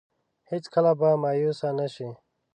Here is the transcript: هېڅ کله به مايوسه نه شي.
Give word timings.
هېڅ 0.49 0.63
کله 0.73 0.91
به 0.99 1.09
مايوسه 1.23 1.69
نه 1.79 1.87
شي. 1.93 2.09